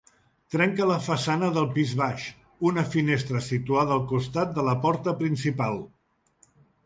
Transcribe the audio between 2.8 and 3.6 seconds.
finestra